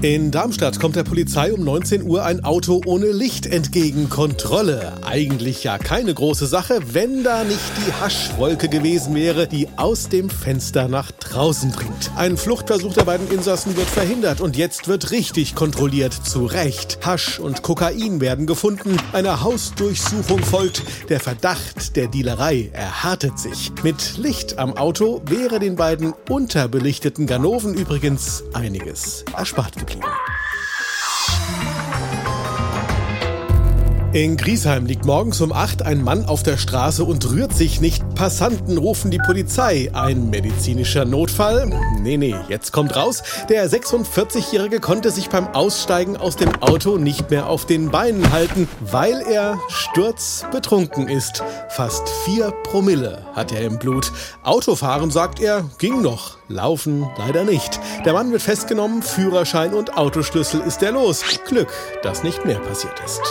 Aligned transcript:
In 0.00 0.30
Darmstadt 0.30 0.78
kommt 0.78 0.94
der 0.94 1.02
Polizei 1.02 1.52
um 1.52 1.64
19 1.64 2.04
Uhr 2.04 2.24
ein 2.24 2.44
Auto 2.44 2.80
ohne 2.86 3.06
Licht 3.06 3.46
entgegen. 3.46 4.08
Kontrolle. 4.08 4.92
Eigentlich 5.04 5.64
ja 5.64 5.76
keine 5.76 6.14
große 6.14 6.46
Sache, 6.46 6.78
wenn 6.92 7.24
da 7.24 7.42
nicht 7.42 7.58
die 7.78 7.92
Haschwolke 7.94 8.68
gewesen 8.68 9.16
wäre, 9.16 9.48
die 9.48 9.66
aus 9.76 10.08
dem 10.08 10.30
Fenster 10.30 10.86
nach 10.86 11.10
draußen 11.10 11.72
dringt. 11.72 12.12
Ein 12.14 12.36
Fluchtversuch 12.36 12.94
der 12.94 13.06
beiden 13.06 13.28
Insassen 13.28 13.76
wird 13.76 13.88
verhindert 13.88 14.40
und 14.40 14.56
jetzt 14.56 14.86
wird 14.86 15.10
richtig 15.10 15.56
kontrolliert. 15.56 16.12
Zu 16.12 16.46
Recht. 16.46 17.00
Hasch 17.04 17.40
und 17.40 17.62
Kokain 17.62 18.20
werden 18.20 18.46
gefunden. 18.46 18.98
Eine 19.12 19.42
Hausdurchsuchung 19.42 20.44
folgt. 20.44 20.80
Der 21.08 21.18
Verdacht 21.18 21.96
der 21.96 22.06
Dealerei 22.06 22.70
erhärtet 22.72 23.36
sich. 23.40 23.72
Mit 23.82 24.16
Licht 24.16 24.60
am 24.60 24.76
Auto 24.76 25.22
wäre 25.26 25.58
den 25.58 25.74
beiden 25.74 26.14
unterbelichteten 26.28 27.26
Ganoven 27.26 27.74
übrigens 27.74 28.44
einiges 28.52 29.24
erspart 29.36 29.87
people. 29.88 30.27
In 34.18 34.36
Griesheim 34.36 34.84
liegt 34.84 35.04
morgens 35.04 35.40
um 35.40 35.52
8 35.52 35.82
ein 35.82 36.02
Mann 36.02 36.24
auf 36.24 36.42
der 36.42 36.56
Straße 36.56 37.04
und 37.04 37.30
rührt 37.30 37.54
sich 37.54 37.80
nicht. 37.80 38.02
Passanten 38.16 38.76
rufen 38.76 39.12
die 39.12 39.20
Polizei. 39.24 39.92
Ein 39.92 40.28
medizinischer 40.28 41.04
Notfall? 41.04 41.70
Nee, 42.02 42.16
nee, 42.16 42.34
jetzt 42.48 42.72
kommt 42.72 42.96
raus. 42.96 43.22
Der 43.48 43.70
46-Jährige 43.70 44.80
konnte 44.80 45.12
sich 45.12 45.28
beim 45.28 45.46
Aussteigen 45.54 46.16
aus 46.16 46.34
dem 46.34 46.50
Auto 46.60 46.98
nicht 46.98 47.30
mehr 47.30 47.46
auf 47.46 47.64
den 47.64 47.92
Beinen 47.92 48.32
halten, 48.32 48.66
weil 48.80 49.22
er 49.22 49.56
sturzbetrunken 49.68 51.08
ist. 51.08 51.44
Fast 51.68 52.08
vier 52.24 52.52
Promille 52.64 53.24
hat 53.36 53.52
er 53.52 53.60
im 53.60 53.78
Blut. 53.78 54.10
Autofahren, 54.42 55.12
sagt 55.12 55.38
er, 55.38 55.64
ging 55.78 56.02
noch. 56.02 56.38
Laufen 56.48 57.06
leider 57.18 57.44
nicht. 57.44 57.78
Der 58.04 58.14
Mann 58.14 58.32
wird 58.32 58.42
festgenommen, 58.42 59.00
Führerschein 59.00 59.74
und 59.74 59.96
Autoschlüssel 59.96 60.60
ist 60.62 60.82
er 60.82 60.90
los. 60.90 61.22
Glück, 61.46 61.72
dass 62.02 62.24
nicht 62.24 62.44
mehr 62.44 62.58
passiert 62.58 62.98
ist. 63.04 63.22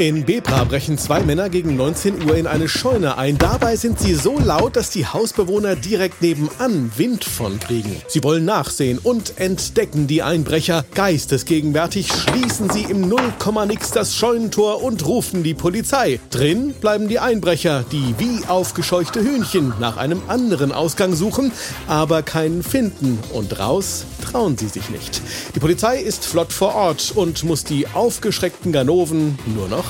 In 0.00 0.24
Bebra 0.24 0.64
brechen 0.64 0.96
zwei 0.96 1.20
Männer 1.20 1.50
gegen 1.50 1.76
19 1.76 2.26
Uhr 2.26 2.34
in 2.34 2.46
eine 2.46 2.70
Scheune 2.70 3.18
ein. 3.18 3.36
Dabei 3.36 3.76
sind 3.76 4.00
sie 4.00 4.14
so 4.14 4.38
laut, 4.38 4.74
dass 4.74 4.88
die 4.88 5.04
Hausbewohner 5.04 5.76
direkt 5.76 6.22
nebenan 6.22 6.90
Wind 6.96 7.22
von 7.22 7.60
kriegen. 7.60 7.94
Sie 8.08 8.24
wollen 8.24 8.46
nachsehen 8.46 8.96
und 8.96 9.38
entdecken 9.38 10.06
die 10.06 10.22
Einbrecher. 10.22 10.86
Geistesgegenwärtig 10.94 12.10
schließen 12.10 12.70
sie 12.70 12.84
im 12.84 13.10
Nullkomma-Nix 13.10 13.90
das 13.90 14.16
Scheunentor 14.16 14.82
und 14.82 15.04
rufen 15.04 15.42
die 15.42 15.52
Polizei. 15.52 16.18
Drin 16.30 16.72
bleiben 16.80 17.08
die 17.08 17.18
Einbrecher, 17.18 17.84
die 17.92 18.14
wie 18.16 18.46
aufgescheuchte 18.46 19.20
Hühnchen 19.20 19.74
nach 19.80 19.98
einem 19.98 20.22
anderen 20.28 20.72
Ausgang 20.72 21.14
suchen, 21.14 21.52
aber 21.88 22.22
keinen 22.22 22.62
finden. 22.62 23.18
Und 23.34 23.58
raus 23.58 24.06
trauen 24.22 24.56
sie 24.56 24.68
sich 24.68 24.88
nicht. 24.88 25.20
Die 25.54 25.60
Polizei 25.60 25.98
ist 25.98 26.24
flott 26.24 26.54
vor 26.54 26.74
Ort 26.74 27.12
und 27.14 27.44
muss 27.44 27.64
die 27.64 27.86
aufgeschreckten 27.86 28.72
Ganoven 28.72 29.38
nur 29.54 29.68
noch 29.68 29.89